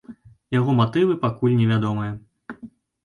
Яго 0.59 0.71
матывы 0.79 1.17
пакуль 1.25 1.53
невядомыя. 1.63 2.11